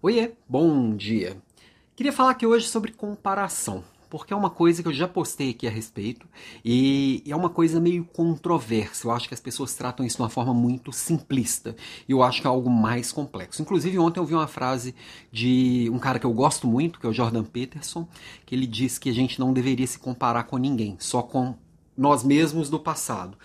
[0.00, 1.42] Oiê, bom dia.
[1.96, 5.66] Queria falar aqui hoje sobre comparação, porque é uma coisa que eu já postei aqui
[5.66, 6.24] a respeito
[6.64, 9.08] e é uma coisa meio controversa.
[9.08, 11.74] Eu acho que as pessoas tratam isso de uma forma muito simplista
[12.08, 13.60] e eu acho que é algo mais complexo.
[13.60, 14.94] Inclusive, ontem eu vi uma frase
[15.32, 18.06] de um cara que eu gosto muito, que é o Jordan Peterson,
[18.46, 21.56] que ele diz que a gente não deveria se comparar com ninguém, só com
[21.96, 23.36] nós mesmos do passado.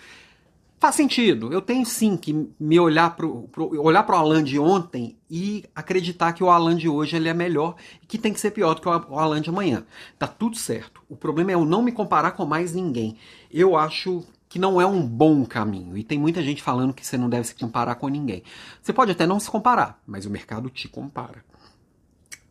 [0.78, 1.52] Faz sentido.
[1.52, 6.44] Eu tenho sim que me olhar para olhar pro Alan de ontem e acreditar que
[6.44, 8.88] o Alan de hoje ele é melhor e que tem que ser pior do que
[8.88, 9.86] o Alan de amanhã.
[10.18, 11.02] Tá tudo certo.
[11.08, 13.16] O problema é eu não me comparar com mais ninguém.
[13.50, 15.96] Eu acho que não é um bom caminho.
[15.96, 18.42] E tem muita gente falando que você não deve se comparar com ninguém.
[18.82, 21.44] Você pode até não se comparar, mas o mercado te compara.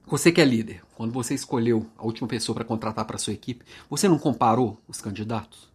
[0.06, 3.64] Você que é líder, quando você escolheu a última pessoa para contratar para sua equipe,
[3.90, 5.73] você não comparou os candidatos?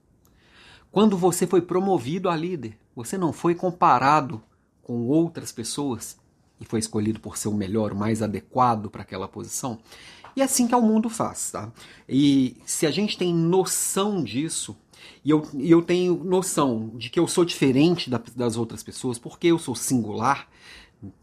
[0.91, 4.43] Quando você foi promovido a líder, você não foi comparado
[4.83, 6.19] com outras pessoas
[6.61, 9.79] e foi escolhido por ser o melhor, o mais adequado para aquela posição.
[10.35, 11.73] E é assim que o mundo faz, tá?
[12.09, 14.77] E se a gente tem noção disso,
[15.25, 19.19] e eu, e eu tenho noção de que eu sou diferente da, das outras pessoas,
[19.19, 20.49] porque eu sou singular,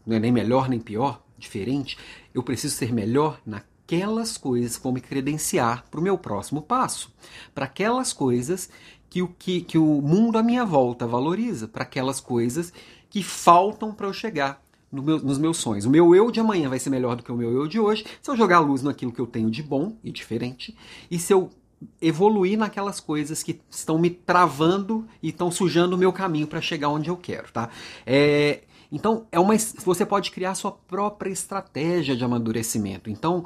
[0.06, 1.98] não é nem melhor nem pior, diferente,
[2.34, 7.14] eu preciso ser melhor naquelas coisas que vão me credenciar para o meu próximo passo.
[7.54, 8.70] Para aquelas coisas
[9.08, 12.72] que o, que, que o mundo à minha volta valoriza, para aquelas coisas
[13.08, 15.84] que faltam para eu chegar no meu, nos meus sonhos.
[15.84, 18.04] O meu eu de amanhã vai ser melhor do que o meu eu de hoje
[18.20, 20.76] se eu jogar a luz naquilo que eu tenho de bom e diferente
[21.10, 21.50] e se eu
[22.00, 26.88] evoluir naquelas coisas que estão me travando e estão sujando o meu caminho para chegar
[26.88, 27.68] onde eu quero, tá?
[28.06, 33.10] É, então, é uma, você pode criar sua própria estratégia de amadurecimento.
[33.10, 33.44] Então,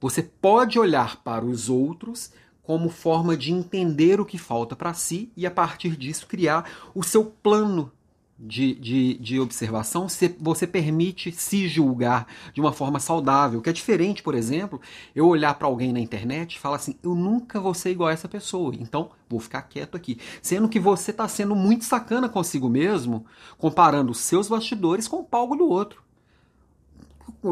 [0.00, 2.32] você pode olhar para os outros
[2.66, 7.02] como forma de entender o que falta para si e, a partir disso, criar o
[7.04, 7.92] seu plano
[8.36, 10.08] de, de, de observação.
[10.08, 14.80] Você, você permite se julgar de uma forma saudável, que é diferente, por exemplo,
[15.14, 18.12] eu olhar para alguém na internet e falar assim: eu nunca vou ser igual a
[18.12, 20.18] essa pessoa, então vou ficar quieto aqui.
[20.42, 23.24] Sendo que você está sendo muito sacana consigo mesmo,
[23.56, 26.05] comparando os seus bastidores com o palco do outro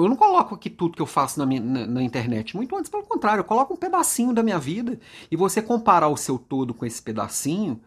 [0.03, 2.56] eu não coloco aqui tudo que eu faço na, minha, na, na, internet.
[2.56, 4.99] Muito antes, pelo contrário, eu coloco um pedacinho da minha vida.
[5.31, 7.81] E você comparar o seu todo com esse pedacinho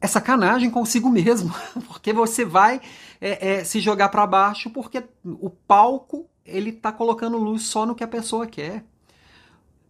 [0.00, 1.54] é sacanagem consigo mesmo.
[1.86, 2.80] Porque você vai
[3.20, 7.94] é, é, se jogar para baixo porque o palco ele tá colocando luz só no
[7.94, 8.84] que a pessoa quer.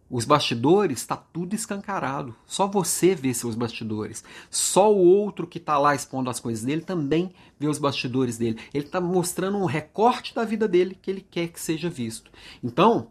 [0.09, 2.35] Os bastidores está tudo escancarado.
[2.45, 4.23] Só você vê seus bastidores.
[4.51, 8.59] Só o outro que está lá expondo as coisas dele também vê os bastidores dele.
[8.73, 12.29] Ele está mostrando um recorte da vida dele que ele quer que seja visto.
[12.63, 13.07] Então,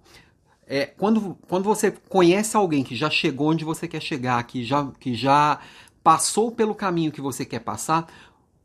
[0.66, 4.86] é, quando, quando você conhece alguém que já chegou onde você quer chegar, que já,
[5.00, 5.58] que já
[6.02, 8.06] passou pelo caminho que você quer passar,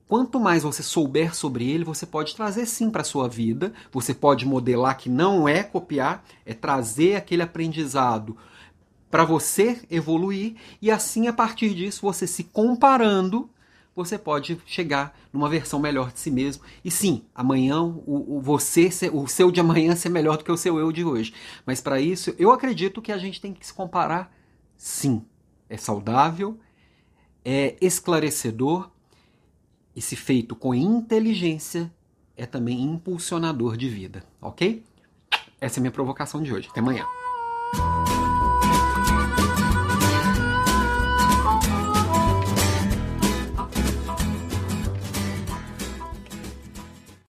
[0.10, 4.12] Quanto mais você souber sobre ele, você pode trazer sim para a sua vida, você
[4.12, 8.36] pode modelar que não é copiar, é trazer aquele aprendizado
[9.12, 13.52] para você evoluir e assim a partir disso você se comparando,
[13.96, 16.64] você pode chegar numa versão melhor de si mesmo.
[16.84, 20.58] E sim, amanhã o, o você, o seu de amanhã ser melhor do que o
[20.58, 21.36] seu eu de hoje.
[21.68, 24.36] Mas para isso, eu acredito que a gente tem que se comparar
[24.76, 25.24] sim.
[25.70, 26.60] É saudável,
[27.46, 28.90] é esclarecedor
[30.00, 31.92] e se feito com inteligência,
[32.38, 34.82] é também impulsionador de vida, ok?
[35.60, 36.70] Essa é a minha provocação de hoje.
[36.72, 37.04] Até amanhã.